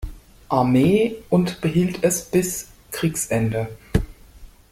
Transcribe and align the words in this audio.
Armee 0.49 1.17
und 1.29 1.61
behielt 1.61 1.99
es 2.03 2.25
bis 2.25 2.69
Kriegsende. 2.89 3.67